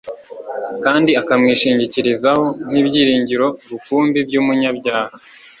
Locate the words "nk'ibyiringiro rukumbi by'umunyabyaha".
2.69-5.15